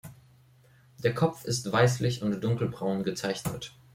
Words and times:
Der 1.03 1.13
Kopf 1.13 1.45
ist 1.45 1.71
weißlich 1.71 2.23
und 2.23 2.43
dunkelbraun 2.43 3.03
gezeichnet. 3.03 3.77